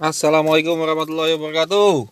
[0.00, 2.08] Assalamualaikum warahmatullahi wabarakatuh.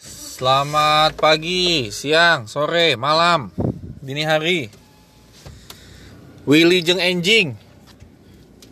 [0.00, 3.52] Selamat pagi, siang, sore, malam,
[4.00, 4.72] dini hari.
[6.48, 7.60] Willy Jeng Enjing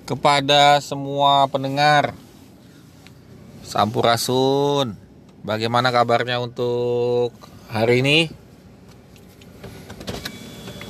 [0.08, 2.16] kepada semua pendengar
[3.68, 4.96] Sampurasun.
[5.44, 7.36] Bagaimana kabarnya untuk
[7.68, 8.32] hari ini?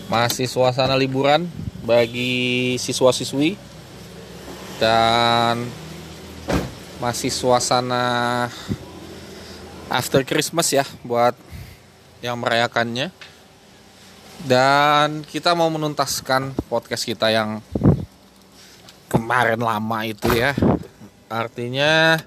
[0.07, 1.51] Masih suasana liburan
[1.83, 3.72] bagi siswa-siswi
[4.77, 5.69] dan
[7.03, 8.47] masih suasana
[9.91, 11.35] after Christmas ya buat
[12.23, 13.11] yang merayakannya.
[14.43, 17.63] Dan kita mau menuntaskan podcast kita yang
[19.11, 20.55] kemarin lama itu ya.
[21.31, 22.19] Artinya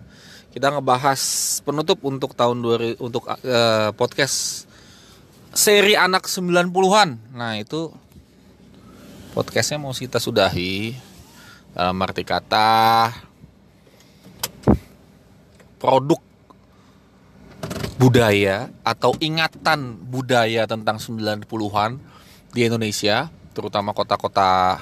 [0.56, 1.20] kita ngebahas
[1.68, 4.64] penutup untuk tahun 2000 untuk uh, podcast
[5.52, 7.20] seri anak 90-an.
[7.36, 7.92] Nah, itu
[9.36, 10.96] podcastnya mau kita sudahi
[11.76, 13.12] dalam arti kata
[15.76, 16.24] produk
[18.00, 22.00] budaya atau ingatan budaya tentang 90-an
[22.56, 24.80] di Indonesia, terutama kota-kota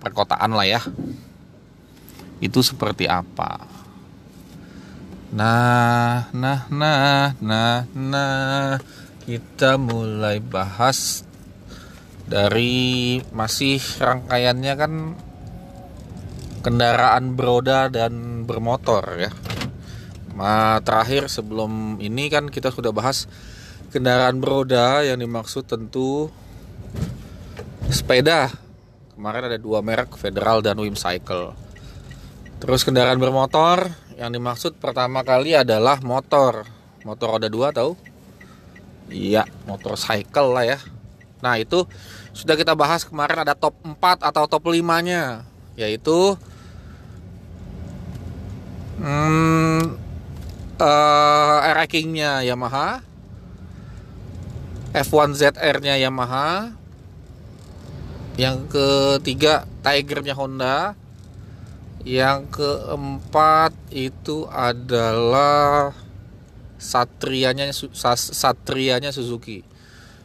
[0.00, 0.80] perkotaan lah ya.
[2.40, 3.60] Itu seperti apa?
[5.36, 8.80] Nah, nah, nah, nah, nah,
[9.28, 11.22] kita mulai bahas
[12.26, 14.92] dari masih rangkaiannya kan
[16.60, 19.32] kendaraan beroda dan bermotor ya.
[20.36, 23.28] Nah, terakhir sebelum ini kan kita sudah bahas
[23.92, 26.32] kendaraan beroda yang dimaksud tentu
[27.92, 28.48] sepeda.
[29.12, 31.52] Kemarin ada dua merek, Federal dan Wimcycle.
[32.60, 36.64] Terus kendaraan bermotor yang dimaksud pertama kali adalah motor.
[37.04, 37.96] Motor roda dua tahu?
[39.08, 40.78] Iya, motor cycle lah ya.
[41.40, 41.88] Nah, itu
[42.36, 46.36] sudah kita bahas kemarin ada top 4 atau top 5-nya, yaitu
[49.00, 49.80] hmm,
[50.80, 53.00] uh, Yamaha,
[54.92, 56.74] F1ZR-nya Yamaha,
[58.36, 60.96] yang ketiga Tiger-nya Honda,
[62.04, 65.92] yang keempat itu adalah
[66.80, 67.68] Satrianya
[68.16, 69.60] Satrianya Suzuki.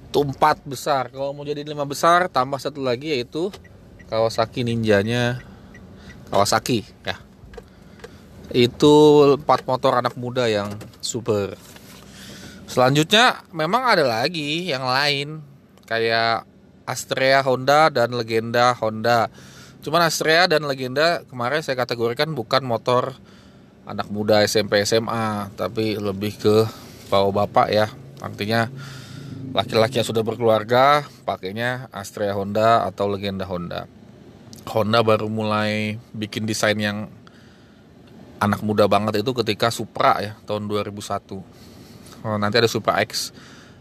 [0.08, 1.12] Itu empat besar.
[1.12, 3.52] Kalau mau jadi lima besar tambah satu lagi yaitu
[4.08, 5.44] Kawasaki Ninjanya
[6.32, 7.25] Kawasaki ya.
[8.54, 8.94] Itu
[9.40, 11.58] empat motor anak muda yang super.
[12.66, 15.42] Selanjutnya memang ada lagi yang lain
[15.86, 16.46] kayak
[16.86, 19.30] Astrea Honda dan Legenda Honda
[19.86, 23.14] Cuman Astrea dan Legenda kemarin saya kategorikan bukan motor
[23.86, 26.66] anak muda SMP SMA, tapi lebih ke
[27.06, 27.94] bawa bapak ya.
[28.18, 28.66] Artinya
[29.54, 33.86] laki-laki yang sudah berkeluarga pakainya Astrea Honda atau Legenda Honda.
[34.66, 37.14] Honda baru mulai bikin desain yang
[38.40, 41.40] anak muda banget itu ketika Supra ya tahun 2001.
[42.26, 43.32] Oh, nanti ada Supra X.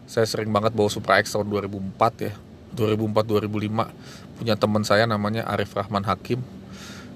[0.05, 2.33] Saya sering banget bawa Supra X tahun 2004 ya.
[2.75, 6.43] 2004 2005 punya teman saya namanya Arif Rahman Hakim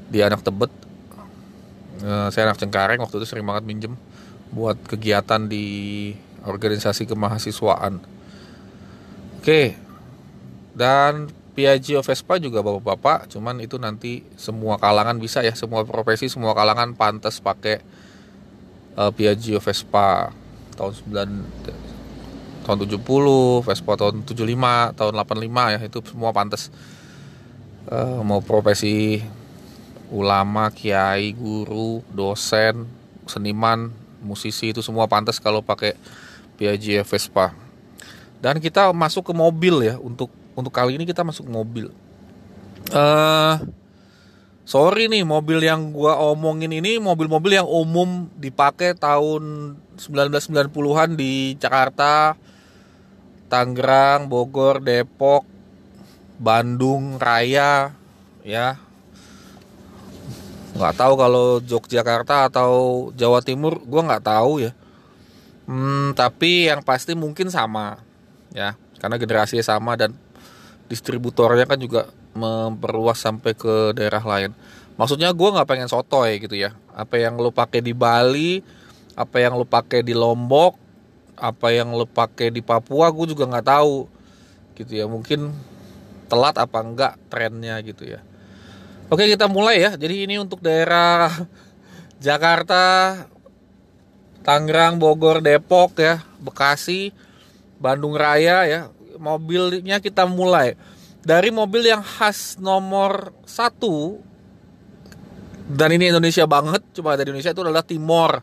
[0.08, 0.72] dia anak Tebet
[2.02, 3.94] uh, saya anak Cengkareng waktu itu sering banget minjem
[4.50, 6.16] buat kegiatan di
[6.48, 8.00] organisasi kemahasiswaan
[9.44, 9.62] oke
[10.74, 11.28] dan
[11.60, 16.96] Piaggio Vespa juga bapak-bapak cuman itu nanti semua kalangan bisa ya semua profesi semua kalangan
[16.96, 17.84] pantas pakai
[18.96, 20.32] uh, Piaggio Vespa
[20.80, 26.72] tahun 9 tahun 70 Vespa tahun 75 tahun 85 ya itu semua pantas
[27.92, 29.20] uh, mau profesi
[30.16, 32.88] ulama, kiai, guru, dosen,
[33.28, 33.92] seniman,
[34.24, 36.00] musisi itu semua pantas kalau pakai
[36.56, 37.52] Piaggio Vespa.
[38.40, 41.90] Dan kita masuk ke mobil ya untuk untuk kali ini kita masuk mobil.
[42.92, 43.60] Uh,
[44.68, 52.36] sorry nih mobil yang gua omongin ini mobil-mobil yang umum dipakai tahun 1990-an di Jakarta,
[53.50, 55.48] Tangerang, Bogor, Depok,
[56.40, 57.92] Bandung Raya
[58.48, 58.80] ya.
[60.78, 62.74] Nggak tahu kalau Yogyakarta atau
[63.18, 64.72] Jawa Timur gue nggak tahu ya.
[65.70, 68.00] Hmm, tapi yang pasti mungkin sama
[68.56, 68.80] ya.
[68.98, 70.16] Karena generasinya sama dan
[70.90, 74.52] distributornya kan juga memperluas sampai ke daerah lain
[74.98, 78.60] maksudnya gue nggak pengen sotoy gitu ya apa yang lo pakai di Bali
[79.16, 80.76] apa yang lo pakai di Lombok
[81.40, 84.10] apa yang lo pakai di Papua gue juga nggak tahu
[84.76, 85.56] gitu ya mungkin
[86.30, 88.22] telat apa enggak trennya gitu ya.
[89.10, 89.92] Oke kita mulai ya.
[89.98, 91.34] Jadi ini untuk daerah
[92.26, 93.26] Jakarta,
[94.46, 97.10] Tangerang, Bogor, Depok ya, Bekasi,
[97.82, 98.82] Bandung Raya ya.
[99.20, 100.80] Mobilnya kita mulai.
[101.20, 104.24] Dari mobil yang khas nomor satu
[105.70, 108.42] dan ini Indonesia banget cuma ada di Indonesia itu adalah Timor.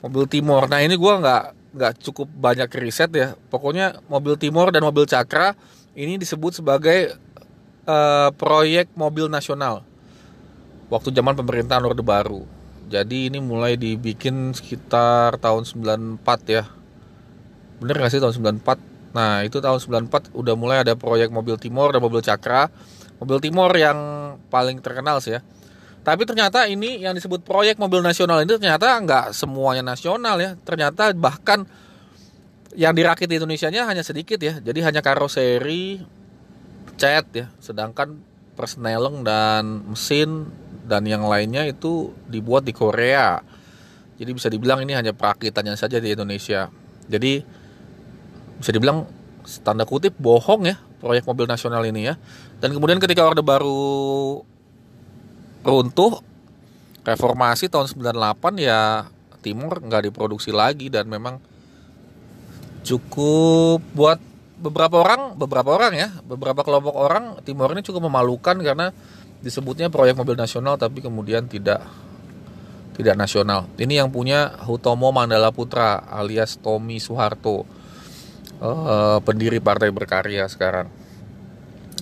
[0.00, 0.72] Mobil Timor.
[0.72, 1.44] Nah ini gue nggak
[1.74, 3.36] nggak cukup banyak riset ya.
[3.52, 5.52] Pokoknya mobil Timor dan mobil Cakra
[5.92, 7.12] ini disebut sebagai
[7.84, 9.84] uh, proyek mobil nasional.
[10.88, 12.48] Waktu zaman pemerintahan Orde Baru.
[12.88, 16.64] Jadi ini mulai dibikin sekitar tahun 94 ya.
[17.80, 19.78] Bener gak sih tahun 94 nah itu tahun
[20.10, 22.66] 94 udah mulai ada proyek mobil Timor dan mobil Cakra
[23.22, 23.98] mobil Timor yang
[24.50, 25.40] paling terkenal sih ya
[26.04, 30.52] tapi ternyata ini yang disebut proyek mobil nasional ini ternyata nggak semuanya nasional ya.
[30.60, 31.64] Ternyata bahkan
[32.76, 34.60] yang dirakit di Indonesia nya hanya sedikit ya.
[34.60, 36.04] Jadi hanya karoseri,
[37.00, 37.48] cat ya.
[37.56, 38.20] Sedangkan
[38.52, 40.52] persneleng dan mesin
[40.84, 43.40] dan yang lainnya itu dibuat di Korea.
[44.20, 46.68] Jadi bisa dibilang ini hanya perakitannya saja di Indonesia.
[47.08, 47.63] Jadi
[48.58, 49.08] bisa dibilang
[49.60, 52.14] tanda kutip bohong ya proyek mobil nasional ini ya.
[52.58, 54.40] Dan kemudian ketika Orde Baru
[55.64, 56.20] runtuh
[57.04, 59.08] reformasi tahun 98 ya
[59.44, 61.36] Timur nggak diproduksi lagi dan memang
[62.84, 64.16] cukup buat
[64.56, 68.88] beberapa orang beberapa orang ya beberapa kelompok orang Timur ini cukup memalukan karena
[69.44, 71.84] disebutnya proyek mobil nasional tapi kemudian tidak
[72.96, 77.68] tidak nasional ini yang punya Hutomo Mandala Putra alias Tommy Soeharto
[78.64, 80.88] uh, pendiri Partai Berkarya sekarang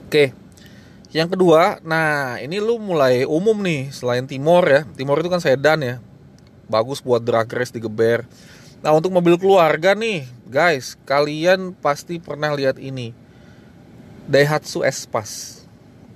[0.06, 0.42] oke
[1.12, 4.80] yang kedua, nah ini lu mulai umum nih selain Timor ya.
[4.96, 5.96] Timor itu kan sedan ya.
[6.72, 8.24] Bagus buat drag race digeber.
[8.80, 13.12] Nah untuk mobil keluarga nih, guys, kalian pasti pernah lihat ini.
[14.24, 15.62] Daihatsu Espas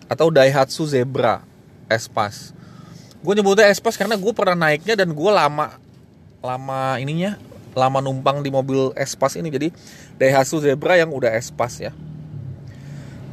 [0.08, 1.44] atau Daihatsu Zebra
[1.92, 2.56] Espas.
[3.20, 5.76] Gue nyebutnya Espas karena gue pernah naiknya dan gue lama
[6.40, 7.36] lama ininya
[7.76, 9.68] lama numpang di mobil Espas ini jadi
[10.16, 11.92] Daihatsu Zebra yang udah Espas ya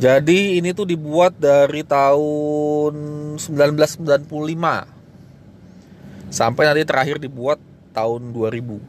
[0.04, 2.94] jadi ini tuh dibuat dari tahun
[3.40, 4.28] 1995
[6.34, 7.62] sampai nanti terakhir dibuat
[7.94, 8.82] tahun 2000.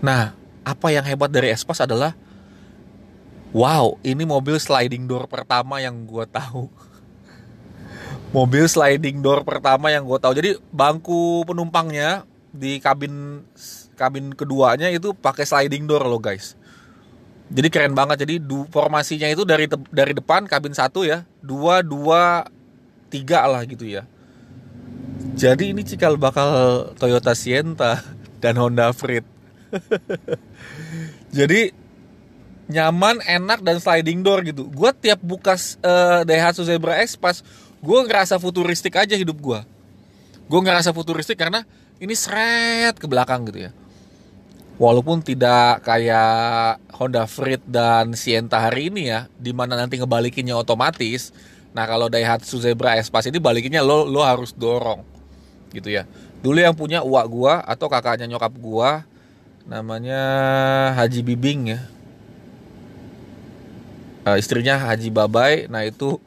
[0.00, 0.32] Nah,
[0.64, 2.16] apa yang hebat dari Espas adalah
[3.52, 6.72] wow, ini mobil sliding door pertama yang gue tahu.
[8.36, 10.32] mobil sliding door pertama yang gue tahu.
[10.32, 13.44] Jadi bangku penumpangnya di kabin
[13.94, 16.54] kabin keduanya itu pakai sliding door loh guys.
[17.52, 18.24] Jadi keren banget.
[18.24, 21.28] Jadi du, formasinya itu dari te, dari depan kabin satu ya.
[21.44, 22.48] Dua dua
[23.12, 24.08] tiga lah gitu ya.
[25.36, 26.48] Jadi ini cikal bakal
[26.96, 28.00] Toyota Sienta
[28.42, 29.24] dan Honda Freed.
[31.36, 31.72] Jadi
[32.72, 34.68] nyaman enak dan sliding door gitu.
[34.72, 37.44] Gue tiap buka uh, Daihatsu Zebra X pas
[37.82, 39.60] gue ngerasa futuristik aja hidup gue
[40.46, 41.66] gue ngerasa futuristik karena
[41.98, 43.70] ini seret ke belakang gitu ya
[44.82, 51.30] walaupun tidak kayak Honda Freed dan Sienta hari ini ya, di mana nanti ngebalikinnya otomatis.
[51.70, 55.06] Nah kalau Daihatsu Zebra Espas ini balikinnya lo lo harus dorong,
[55.70, 56.02] gitu ya.
[56.42, 59.06] Dulu yang punya uak gua atau kakaknya nyokap gua,
[59.70, 60.20] namanya
[60.98, 61.80] Haji Bibing ya.
[64.26, 66.18] Uh, istrinya Haji Babai, nah itu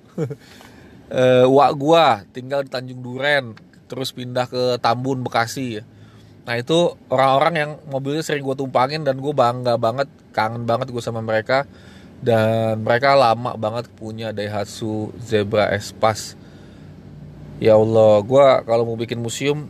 [1.11, 3.51] uh, uak gua tinggal di Tanjung Duren,
[3.91, 5.83] terus pindah ke Tambun Bekasi ya
[6.45, 11.01] Nah itu orang-orang yang mobilnya sering gue tumpangin dan gue bangga banget, kangen banget gue
[11.01, 11.65] sama mereka.
[12.21, 16.37] Dan mereka lama banget punya Daihatsu Zebra Espas.
[17.57, 19.67] Ya Allah, gue kalau mau bikin museum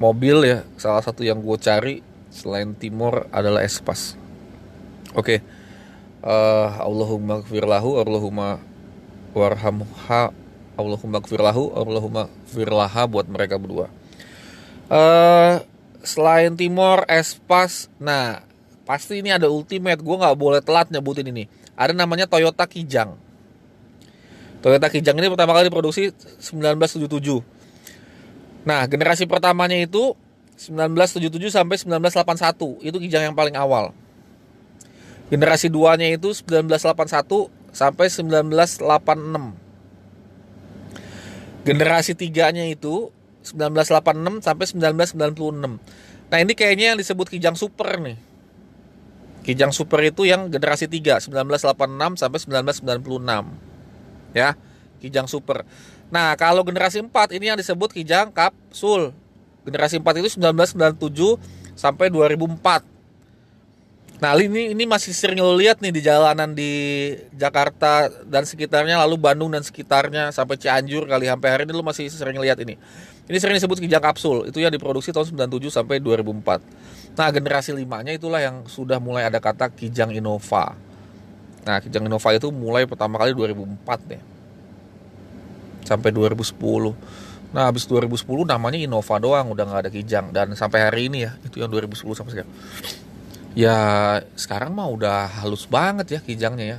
[0.00, 4.16] mobil ya, salah satu yang gue cari selain Timur adalah Espas.
[5.12, 5.38] Oke, okay.
[6.22, 8.62] uh, eh, Allahumma gfirlahu, Allahumma
[9.34, 10.30] warhamha,
[10.78, 13.90] Allahumma gfirlahu, Allahumma gfirlaha buat mereka berdua.
[14.90, 15.62] Uh,
[16.02, 18.42] selain Timor, Espas, nah
[18.88, 20.00] pasti ini ada ultimate.
[20.02, 21.46] Gue nggak boleh telat nyebutin ini.
[21.78, 23.16] Ada namanya Toyota Kijang.
[24.60, 27.40] Toyota Kijang ini pertama kali diproduksi 1977.
[28.60, 30.12] Nah, generasi pertamanya itu
[30.60, 32.76] 1977 sampai 1981.
[32.84, 33.96] Itu Kijang yang paling awal.
[35.32, 39.56] Generasi duanya itu 1981 sampai 1986.
[41.64, 45.80] Generasi tiganya itu 1986 sampai 1996.
[46.30, 48.18] Nah ini kayaknya yang disebut Kijang Super nih.
[49.40, 54.36] Kijang Super itu yang generasi 3 1986 sampai 1996.
[54.36, 54.54] Ya,
[55.00, 55.64] Kijang Super.
[56.12, 59.14] Nah, kalau generasi 4 ini yang disebut Kijang Kapsul.
[59.64, 61.40] Generasi 4 itu 1997
[61.78, 62.84] sampai 2004.
[64.20, 66.70] Nah ini ini masih sering lo lihat nih di jalanan di
[67.32, 72.12] Jakarta dan sekitarnya lalu Bandung dan sekitarnya sampai Cianjur kali sampai hari ini lo masih
[72.12, 72.76] sering lihat ini.
[73.24, 77.16] Ini sering disebut kijang kapsul itu yang diproduksi tahun 97 sampai 2004.
[77.16, 80.76] Nah generasi limanya itulah yang sudah mulai ada kata kijang Innova.
[81.64, 84.20] Nah kijang Innova itu mulai pertama kali 2004 deh
[85.88, 86.60] sampai 2010.
[87.50, 91.34] Nah, habis 2010 namanya Innova doang, udah nggak ada Kijang dan sampai hari ini ya,
[91.42, 92.52] itu yang 2010 sampai sekarang.
[93.60, 93.76] Ya,
[94.40, 96.78] sekarang mah udah halus banget ya Kijangnya ya.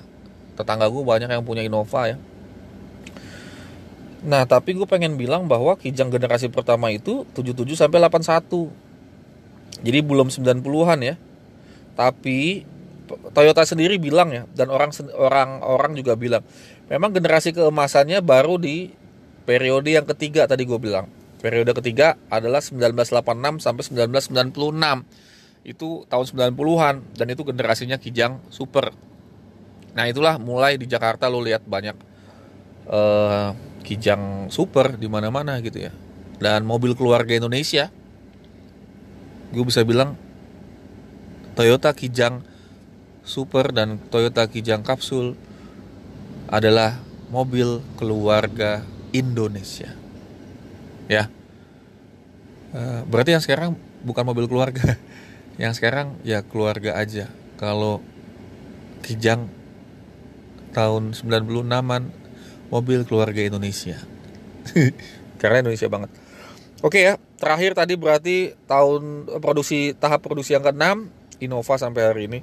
[0.57, 2.17] Tetangga gue banyak yang punya Innova ya.
[4.25, 8.73] Nah, tapi gue pengen bilang bahwa Kijang generasi pertama itu 77 sampai 81.
[9.85, 11.15] Jadi belum 90-an ya.
[11.93, 12.65] Tapi
[13.11, 16.47] Toyota sendiri bilang ya dan orang orang orang juga bilang
[16.87, 18.87] memang generasi keemasannya baru di
[19.43, 21.11] periode yang ketiga tadi gue bilang
[21.43, 25.30] periode ketiga adalah 1986 sampai 1996
[25.61, 28.93] itu tahun 90-an dan itu generasinya Kijang Super
[29.91, 31.95] nah itulah mulai di Jakarta lo lihat banyak
[32.87, 33.51] uh,
[33.83, 35.91] Kijang Super di mana-mana gitu ya
[36.41, 37.93] dan mobil keluarga Indonesia
[39.51, 40.15] gue bisa bilang
[41.53, 42.41] Toyota Kijang
[43.21, 45.35] Super dan Toyota Kijang Kapsul
[46.49, 46.99] adalah
[47.31, 48.83] mobil keluarga
[49.15, 49.95] Indonesia.
[51.07, 51.31] Ya.
[52.71, 54.83] Eh, berarti yang sekarang bukan mobil keluarga.
[55.61, 57.29] Yang sekarang ya keluarga aja.
[57.61, 58.01] Kalau
[59.05, 59.45] Kijang
[60.73, 62.09] tahun 96-an
[62.73, 64.01] mobil keluarga Indonesia.
[65.41, 66.09] Karena Indonesia banget.
[66.81, 71.13] Oke ya, terakhir tadi berarti tahun produksi tahap produksi yang ke-6
[71.45, 72.39] Innova sampai hari ini.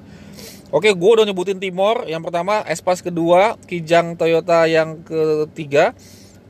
[0.71, 2.07] Oke, gue udah nyebutin Timor.
[2.07, 5.95] Yang pertama, Espas kedua, Kijang Toyota yang ketiga,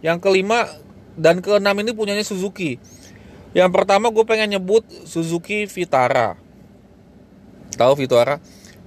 [0.01, 0.69] yang kelima
[1.17, 2.81] dan keenam ini punyanya Suzuki.
[3.53, 6.48] Yang pertama gue pengen nyebut Suzuki Vitara.
[7.77, 8.39] Tahu Vitara?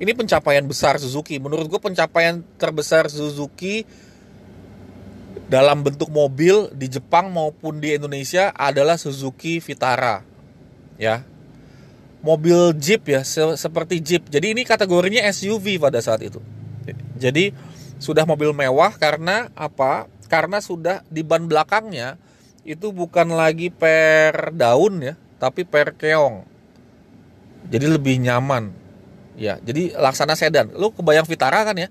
[0.01, 1.37] Ini pencapaian besar Suzuki.
[1.37, 3.85] Menurut gue pencapaian terbesar Suzuki
[5.45, 10.25] dalam bentuk mobil di Jepang maupun di Indonesia adalah Suzuki Vitara.
[10.97, 11.21] Ya.
[12.21, 13.21] Mobil Jeep ya,
[13.57, 14.29] seperti Jeep.
[14.29, 16.41] Jadi ini kategorinya SUV pada saat itu.
[17.17, 17.53] Jadi
[18.01, 20.09] sudah mobil mewah karena apa?
[20.31, 22.15] karena sudah di ban belakangnya
[22.63, 26.47] itu bukan lagi per daun ya, tapi per keong.
[27.69, 28.73] Jadi lebih nyaman.
[29.37, 30.73] Ya, jadi laksana sedan.
[30.75, 31.89] Lu kebayang Vitara kan ya?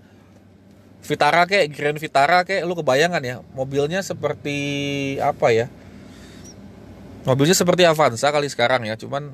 [1.00, 4.58] Vitara kayak Grand Vitara kayak lu kebayangan ya, mobilnya seperti
[5.16, 5.66] apa ya?
[7.24, 9.32] Mobilnya seperti Avanza kali sekarang ya, cuman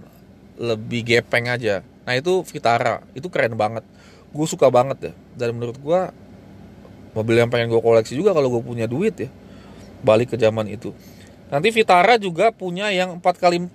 [0.54, 1.82] lebih gepeng aja.
[2.06, 3.82] Nah itu Vitara, itu keren banget.
[4.30, 5.12] Gue suka banget ya.
[5.34, 6.00] Dan menurut gue
[7.16, 9.32] mobil yang pengen gue koleksi juga kalau gue punya duit ya
[10.04, 10.92] balik ke zaman itu
[11.48, 13.72] nanti Vitara juga punya yang 4x4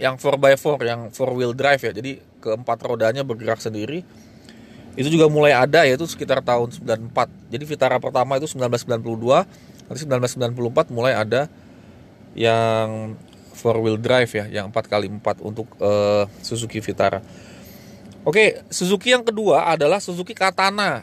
[0.00, 4.04] yang 4x4 yang 4 wheel drive ya jadi keempat rodanya bergerak sendiri
[4.92, 10.92] itu juga mulai ada yaitu sekitar tahun 94 jadi Vitara pertama itu 1992 nanti 1994
[10.92, 11.48] mulai ada
[12.36, 13.16] yang
[13.56, 17.20] 4 wheel drive ya yang 4x4 untuk uh, Suzuki Vitara
[18.22, 21.02] Oke, Suzuki yang kedua adalah Suzuki Katana.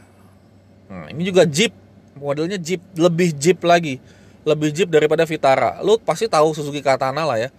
[0.88, 1.76] Nah, ini juga Jeep,
[2.16, 4.00] modelnya Jeep, lebih Jeep lagi.
[4.48, 5.84] Lebih Jeep daripada Vitara.
[5.84, 7.52] Lu pasti tahu Suzuki Katana lah ya.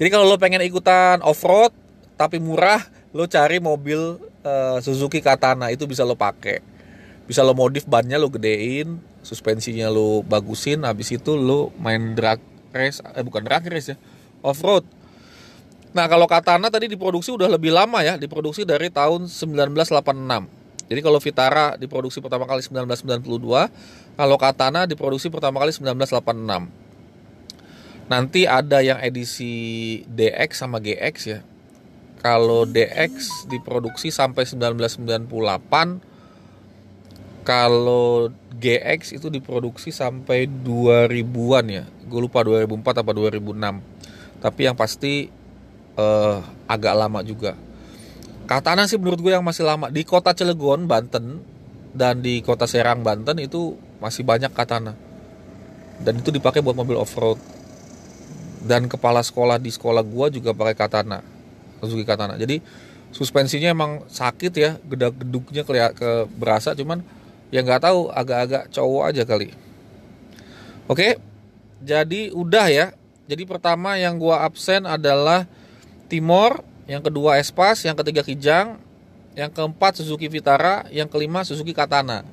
[0.00, 1.76] Jadi kalau lo pengen ikutan off-road
[2.16, 2.80] tapi murah,
[3.12, 6.64] lo cari mobil uh, Suzuki Katana itu bisa lo pakai.
[7.28, 12.40] Bisa lo modif bannya lo gedein, suspensinya lo bagusin, habis itu lo main drag
[12.72, 13.96] race, eh bukan drag race ya,
[14.40, 14.88] off-road.
[15.92, 19.84] Nah kalau Katana tadi diproduksi udah lebih lama ya, diproduksi dari tahun 1986.
[20.88, 23.68] Jadi kalau Vitara diproduksi pertama kali 1992,
[24.16, 26.79] kalau Katana diproduksi pertama kali 1986.
[28.10, 31.40] Nanti ada yang edisi DX sama GX ya.
[32.20, 35.30] Kalau DX diproduksi sampai 1998,
[37.46, 41.84] kalau GX itu diproduksi sampai 2000-an ya.
[42.10, 44.42] Gue lupa 2004 apa 2006.
[44.42, 45.30] Tapi yang pasti
[45.96, 47.56] uh, agak lama juga
[48.50, 51.38] Katana sih menurut gue yang masih lama di kota Cilegon Banten
[51.94, 54.98] dan di kota Serang Banten itu masih banyak katana
[56.02, 57.38] dan itu dipakai buat mobil off road
[58.64, 61.24] dan kepala sekolah di sekolah gue juga pakai katana
[61.80, 62.60] Suzuki katana jadi
[63.10, 67.02] suspensinya emang sakit ya gedak geduknya kelihatan ke berasa cuman
[67.50, 69.48] ya nggak tahu agak-agak cowok aja kali
[70.86, 71.18] oke
[71.80, 72.86] jadi udah ya
[73.26, 75.46] jadi pertama yang gue absen adalah
[76.10, 78.82] Timor yang kedua Espas, yang ketiga Kijang,
[79.38, 82.26] yang keempat Suzuki Vitara, yang kelima Suzuki Katana.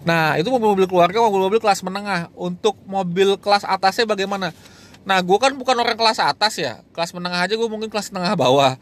[0.00, 2.32] Nah, itu mobil-mobil keluarga, mobil-mobil kelas menengah.
[2.32, 4.56] Untuk mobil kelas atasnya bagaimana?
[5.04, 6.84] Nah, gue kan bukan orang kelas atas ya.
[6.92, 8.76] Kelas menengah aja gue mungkin kelas menengah bawah.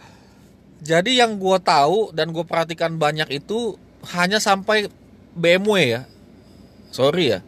[0.82, 3.78] Jadi yang gue tahu dan gue perhatikan banyak itu
[4.14, 4.90] hanya sampai
[5.34, 6.02] BMW ya.
[6.90, 7.40] Sorry ya.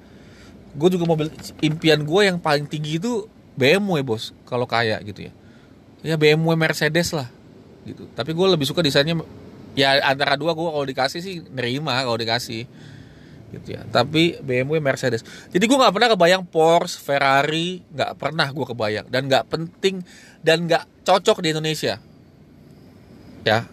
[0.74, 1.30] Gue juga mobil
[1.62, 3.26] impian gue yang paling tinggi itu
[3.58, 4.34] BMW bos.
[4.46, 5.32] Kalau kaya gitu ya
[6.00, 7.28] ya BMW Mercedes lah
[7.84, 9.16] gitu tapi gue lebih suka desainnya
[9.76, 12.64] ya antara dua gue kalau dikasih sih nerima kalau dikasih
[13.52, 13.82] gitu ya.
[13.86, 15.22] Tapi BMW Mercedes.
[15.50, 19.06] Jadi gue nggak pernah kebayang Porsche Ferrari nggak pernah gue kebayang.
[19.10, 20.02] Dan nggak penting
[20.40, 21.98] dan nggak cocok di Indonesia.
[23.44, 23.66] Ya.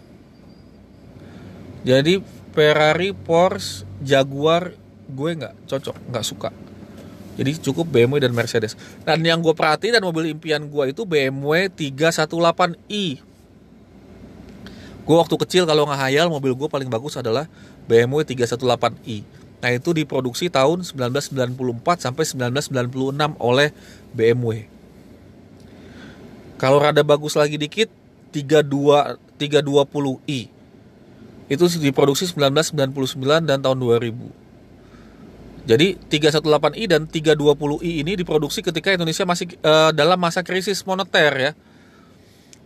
[1.87, 2.19] Jadi
[2.51, 4.73] Ferrari Porsche Jaguar
[5.07, 6.49] gue nggak cocok nggak suka.
[7.37, 8.73] Jadi cukup BMW dan Mercedes.
[9.05, 13.27] Dan yang gue perhati dan mobil impian gue itu BMW 318i
[15.07, 17.47] gue waktu kecil kalau ngehayal mobil gue paling bagus adalah
[17.87, 19.23] BMW 318i
[19.57, 23.73] Nah itu diproduksi tahun 1994 sampai 1996 oleh
[24.13, 24.69] BMW.
[26.57, 27.89] Kalau rada bagus lagi dikit
[28.33, 30.41] 32 320i.
[31.47, 34.47] Itu diproduksi 1999 dan tahun 2000.
[35.67, 41.51] Jadi 318i dan 320i ini diproduksi ketika Indonesia masih uh, dalam masa krisis moneter ya.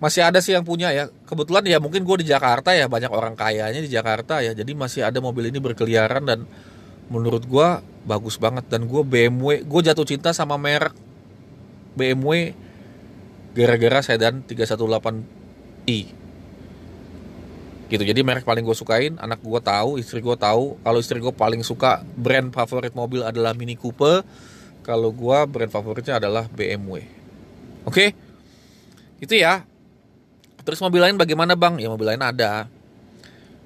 [0.01, 1.09] Masih ada sih yang punya ya.
[1.25, 4.53] Kebetulan ya mungkin gue di Jakarta ya banyak orang kayanya di Jakarta ya.
[4.53, 6.45] Jadi masih ada mobil ini berkeliaran dan
[7.11, 7.67] menurut gue
[8.07, 8.63] bagus banget.
[8.71, 10.95] Dan gue BMW gue jatuh cinta sama merek
[11.91, 12.55] BMW
[13.51, 15.99] gara-gara sedan 318i
[17.91, 20.79] gitu jadi merek paling gue sukain anak gue tahu istri gue tahu.
[20.79, 24.23] Kalau istri gue paling suka brand favorit mobil adalah Mini Cooper
[24.87, 27.03] kalau gue brand favoritnya adalah BMW
[27.83, 28.05] oke?
[29.21, 29.67] Itu ya.
[30.61, 31.77] Terus mobil lain bagaimana bang?
[31.83, 32.71] Ya mobil lain ada.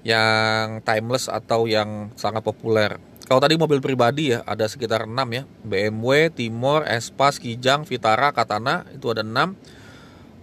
[0.01, 5.43] Yang timeless atau yang sangat populer kalau tadi mobil pribadi ya ada sekitar 6 ya.
[5.65, 9.57] BMW, Timor, Espas, Kijang, Vitara, Katana itu ada 6.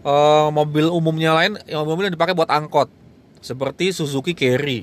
[0.03, 2.91] E, eh, mobil umumnya lain yang mobil yang dipakai buat angkot
[3.39, 4.83] seperti Suzuki Carry.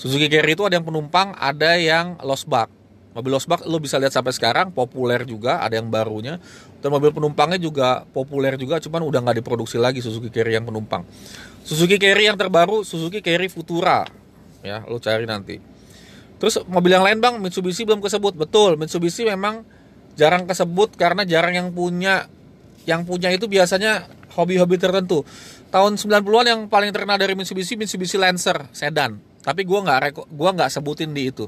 [0.00, 2.72] Suzuki Carry itu ada yang penumpang, ada yang losbak.
[3.12, 6.40] Mobil losbak lo bisa lihat sampai sekarang populer juga, ada yang barunya.
[6.80, 11.04] Dan mobil penumpangnya juga populer juga, cuman udah nggak diproduksi lagi Suzuki Carry yang penumpang.
[11.60, 14.08] Suzuki Carry yang terbaru Suzuki Carry Futura,
[14.64, 15.71] ya lo cari nanti.
[16.42, 18.34] Terus mobil yang lain bang, Mitsubishi belum kesebut.
[18.34, 19.62] Betul, Mitsubishi memang
[20.18, 22.26] jarang kesebut karena jarang yang punya.
[22.82, 25.22] Yang punya itu biasanya hobi-hobi tertentu.
[25.70, 29.22] Tahun 90-an yang paling terkenal dari Mitsubishi, Mitsubishi Lancer sedan.
[29.46, 31.46] Tapi gue nggak gua nggak sebutin di itu.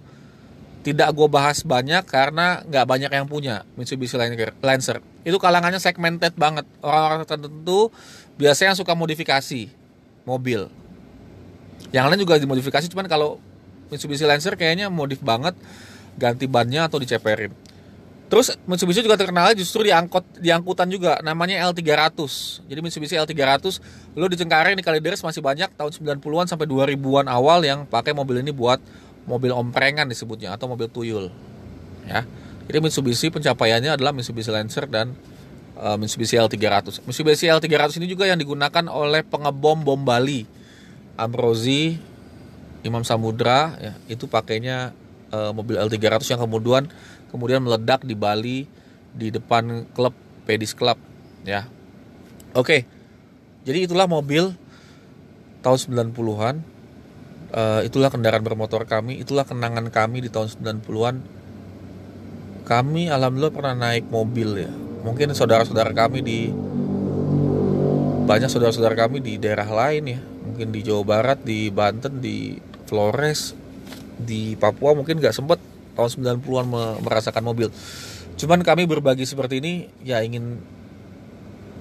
[0.87, 4.15] Tidak gue bahas banyak karena nggak banyak yang punya Mitsubishi
[4.63, 5.03] Lancer.
[5.27, 6.71] Itu kalangannya segmented banget.
[6.87, 7.91] Orang-orang tertentu
[8.39, 9.75] biasanya suka modifikasi
[10.23, 10.71] mobil.
[11.91, 13.43] Yang lain juga dimodifikasi, cuman kalau
[13.95, 15.55] Mitsubishi Lancer kayaknya modif banget
[16.19, 17.55] ganti bannya atau diceperin.
[18.27, 22.19] Terus Mitsubishi juga terkenal justru di angkot di angkutan juga namanya L300.
[22.67, 23.79] Jadi Mitsubishi L300
[24.19, 28.43] lo di Cengkareng di Kalideres masih banyak tahun 90-an sampai 2000-an awal yang pakai mobil
[28.43, 28.83] ini buat
[29.31, 31.31] mobil omprengan disebutnya atau mobil tuyul.
[32.09, 32.27] Ya.
[32.65, 35.13] Jadi Mitsubishi pencapaiannya adalah Mitsubishi Lancer dan
[35.77, 37.05] uh, Mitsubishi L300.
[37.05, 40.49] Mitsubishi L300 ini juga yang digunakan oleh pengebom bom Bali.
[41.15, 41.95] Ambrosi,
[42.85, 44.93] Imam Samudra ya itu pakainya
[45.33, 46.85] uh, mobil L300 yang kemudian
[47.33, 48.69] kemudian meledak di Bali
[49.17, 50.13] di depan klub
[50.45, 51.01] Pedis Club
[51.49, 51.67] ya.
[52.53, 52.85] Oke.
[53.65, 54.53] Jadi itulah mobil
[55.65, 55.79] tahun
[56.13, 56.57] 90-an.
[57.55, 61.17] Uh, eh, itulah kendaraan bermotor kami, itulah kenangan kami di tahun 90-an.
[62.69, 64.73] Kami alhamdulillah pernah naik mobil ya.
[65.01, 66.53] Mungkin saudara-saudara kami di
[68.25, 70.21] banyak saudara-saudara kami di daerah lain ya
[70.55, 72.55] mungkin di Jawa Barat, di Banten, di
[72.95, 73.59] Flores
[74.15, 75.59] di Papua mungkin nggak sempet
[75.99, 76.67] tahun 90-an
[77.03, 77.75] merasakan mobil.
[78.39, 80.63] Cuman kami berbagi seperti ini ya ingin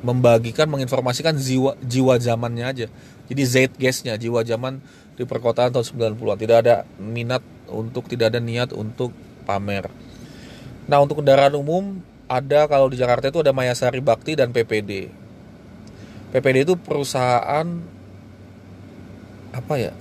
[0.01, 2.87] membagikan, menginformasikan jiwa jiwa zamannya aja.
[3.29, 4.81] Jadi zeitgeistnya, jiwa zaman
[5.13, 6.37] di perkotaan tahun 90-an.
[6.41, 9.13] Tidak ada minat untuk, tidak ada niat untuk
[9.45, 9.93] pamer.
[10.89, 15.13] Nah untuk kendaraan umum ada kalau di Jakarta itu ada Mayasari Bakti dan PPD.
[16.33, 17.69] PPD itu perusahaan
[19.53, 19.93] apa ya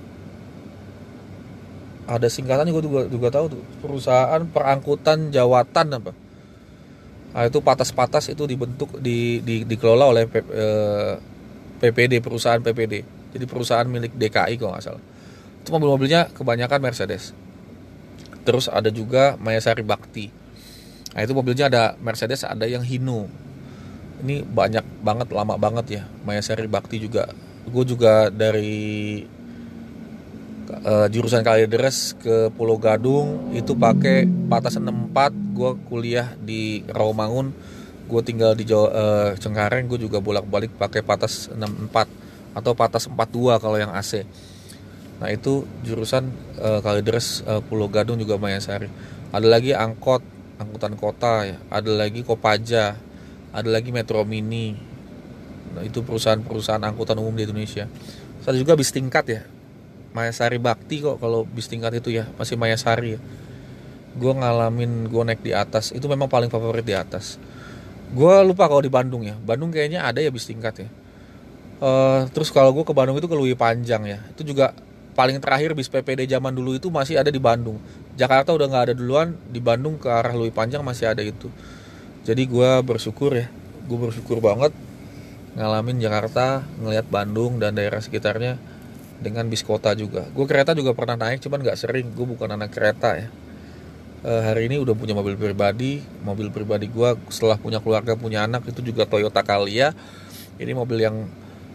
[2.05, 3.63] ada singkatan gue juga juga tahu tuh.
[3.79, 6.11] Perusahaan perangkutan jawatan apa?
[7.33, 11.13] Nah, itu patas-patas itu dibentuk di, di dikelola oleh P, eh,
[11.81, 15.03] PPD perusahaan PPD jadi perusahaan milik DKI kalau nggak salah.
[15.65, 17.33] Itu mobil-mobilnya kebanyakan Mercedes.
[18.45, 20.29] Terus ada juga Mayasari Bakti.
[21.17, 23.25] Nah itu mobilnya ada Mercedes ada yang Hino.
[24.21, 26.03] Ini banyak banget lama banget ya.
[26.21, 27.33] Mayasari Bakti juga.
[27.65, 29.25] Gue juga dari
[30.81, 37.53] uh, jurusan Kalideres ke Pulau Gadung itu pakai patas 64 gue kuliah di Rawamangun
[38.03, 43.61] gue tinggal di Jawa, uh, Cengkareng gue juga bolak-balik pakai patas 64 atau patas 42
[43.61, 44.25] kalau yang AC
[45.21, 48.89] nah itu jurusan uh, Kalideres uh, Pulau Gadung juga Mayasari.
[49.31, 50.19] Ada lagi angkot
[50.59, 51.57] angkutan kota ya.
[51.71, 52.97] Ada lagi Kopaja.
[53.53, 54.75] Ada lagi Metro Mini.
[55.73, 57.87] Nah, itu perusahaan-perusahaan angkutan umum di Indonesia.
[58.43, 59.41] Ada juga bis tingkat ya
[60.13, 63.19] Mayasari Bakti kok kalau bis tingkat itu ya masih Mayasari ya.
[64.13, 67.41] Gue ngalamin gue naik di atas itu memang paling favorit di atas.
[68.13, 70.89] Gue lupa kalau di Bandung ya Bandung kayaknya ada ya bis tingkat ya.
[71.83, 74.71] Uh, terus kalau gue ke Bandung itu ke Lui Panjang ya itu juga
[75.17, 77.81] paling terakhir bis PPD zaman dulu itu masih ada di Bandung.
[78.13, 81.49] Jakarta udah nggak ada duluan di Bandung ke arah Lui Panjang masih ada itu.
[82.23, 83.49] Jadi gue bersyukur ya
[83.83, 84.71] gue bersyukur banget
[85.53, 88.57] ngalamin Jakarta ngelihat Bandung dan daerah sekitarnya
[89.23, 90.27] dengan bis kota juga.
[90.35, 92.11] Gue kereta juga pernah naik cuman nggak sering.
[92.11, 93.27] Gue bukan anak kereta ya.
[94.23, 96.03] Uh, hari ini udah punya mobil pribadi.
[96.21, 99.95] Mobil pribadi gue setelah punya keluarga punya anak itu juga Toyota Calya
[100.61, 101.25] ini mobil yang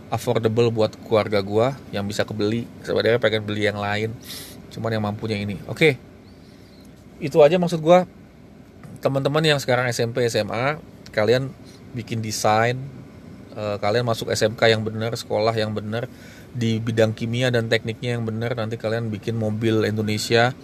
[0.09, 2.69] affordable buat keluarga gue yang bisa kebeli.
[2.85, 4.13] Sebenarnya pengen beli yang lain
[4.73, 5.57] cuman yang mampunya ini.
[5.67, 5.73] Oke.
[5.75, 5.93] Okay.
[7.19, 7.99] itu aja maksud gue
[9.03, 10.79] teman-teman yang sekarang SMP SMA
[11.11, 11.51] kalian
[11.91, 12.79] bikin desain
[13.59, 16.07] uh, kalian masuk SMK yang benar sekolah yang benar
[16.57, 20.57] di bidang kimia dan tekniknya yang benar nanti kalian bikin mobil Indonesia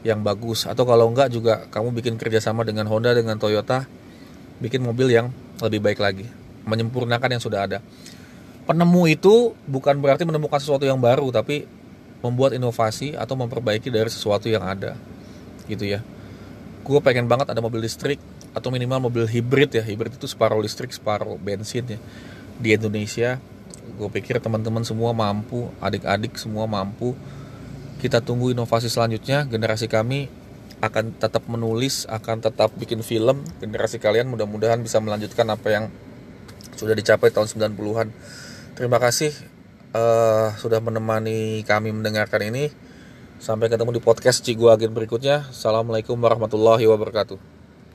[0.00, 0.64] yang bagus.
[0.64, 3.84] Atau kalau enggak juga kamu bikin kerjasama dengan Honda dengan Toyota
[4.60, 6.26] bikin mobil yang lebih baik lagi.
[6.64, 7.78] Menyempurnakan yang sudah ada.
[8.64, 11.66] Penemu itu bukan berarti menemukan sesuatu yang baru tapi
[12.20, 14.96] membuat inovasi atau memperbaiki dari sesuatu yang ada.
[15.68, 16.00] Gitu ya.
[16.80, 18.20] Gue pengen banget ada mobil listrik
[18.56, 19.84] atau minimal mobil hibrid ya.
[19.84, 22.00] Hibrid itu separuh listrik separuh bensin ya
[22.60, 23.40] di Indonesia
[23.98, 27.12] gue pikir teman-teman semua mampu adik-adik semua mampu.
[28.00, 29.44] Kita tunggu inovasi selanjutnya.
[29.44, 30.32] Generasi kami
[30.80, 33.44] akan tetap menulis akan tetap bikin film.
[33.60, 35.84] Generasi kalian mudah-mudahan bisa melanjutkan apa yang
[36.80, 38.08] sudah dicapai tahun 90-an
[38.72, 39.28] terima kasih
[39.92, 42.72] uh, sudah menemani kami mendengarkan ini.
[43.40, 45.48] Sampai ketemu di podcast Cigu Agen berikutnya.
[45.48, 47.59] Assalamualaikum warahmatullahi wabarakatuh